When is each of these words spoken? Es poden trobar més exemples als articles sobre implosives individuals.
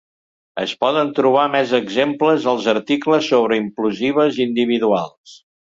Es 0.61 0.71
poden 0.83 1.11
trobar 1.19 1.43
més 1.57 1.73
exemples 1.81 2.49
als 2.55 2.71
articles 2.75 3.29
sobre 3.35 3.61
implosives 3.65 4.43
individuals. 4.51 5.41